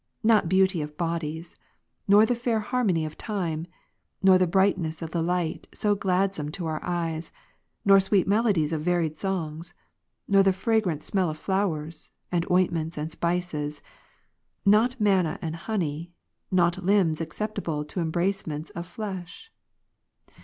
not 0.23 0.49
beauty 0.49 0.81
of 0.81 0.97
bodies, 0.97 1.55
nor 2.07 2.25
the 2.25 2.33
fair 2.33 2.59
harmony 2.59 3.05
of 3.05 3.15
time, 3.19 3.67
nor 4.23 4.39
the 4.39 4.47
brightness 4.47 5.03
of 5.03 5.11
the 5.11 5.21
light, 5.21 5.67
so 5.75 5.93
gladsome 5.93 6.49
to 6.49 6.65
our 6.65 6.79
eyes, 6.83 7.31
nor 7.85 7.99
sweet 7.99 8.27
melodies 8.27 8.73
of 8.73 8.81
varied 8.81 9.15
songs, 9.15 9.75
nor 10.27 10.41
the 10.41 10.51
fragrant 10.51 11.03
smell 11.03 11.29
of 11.29 11.37
flowers, 11.37 12.09
and 12.31 12.49
ointments, 12.49 12.97
and 12.97 13.11
spices, 13.11 13.79
not 14.65 14.99
manna 14.99 15.37
and 15.39 15.55
honey, 15.55 16.11
not 16.49 16.83
limbs 16.83 17.21
acceptable 17.21 17.85
to 17.85 17.99
embracements 17.99 18.71
of 18.71 18.87
flesh. 18.87 19.51